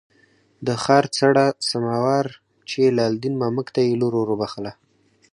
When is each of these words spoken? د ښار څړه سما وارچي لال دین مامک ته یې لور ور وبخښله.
د 0.65 0.67
ښار 0.83 1.05
څړه 1.17 1.45
سما 1.69 1.95
وارچي 2.05 2.83
لال 2.97 3.13
دین 3.23 3.33
مامک 3.41 3.67
ته 3.75 3.81
یې 3.87 3.99
لور 4.01 4.13
ور 4.17 4.29
وبخښله. 4.31 4.71